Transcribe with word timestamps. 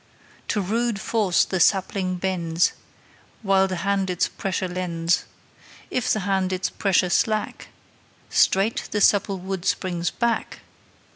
To 0.47 0.61
rude 0.61 0.99
force 0.99 1.45
the 1.45 1.59
sapling 1.59 2.15
bends, 2.15 2.73
While 3.43 3.67
the 3.67 3.75
hand 3.85 4.09
its 4.09 4.27
pressure 4.27 4.67
lends; 4.67 5.25
If 5.91 6.11
the 6.11 6.21
hand 6.21 6.51
its 6.51 6.71
pressure 6.71 7.11
slack, 7.11 7.67
Straight 8.27 8.87
the 8.89 8.99
supple 8.99 9.37
wood 9.37 9.63
springs 9.63 10.09
back. 10.09 10.61